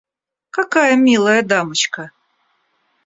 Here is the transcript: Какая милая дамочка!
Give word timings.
Какая 0.57 0.95
милая 0.95 1.41
дамочка! 1.51 2.03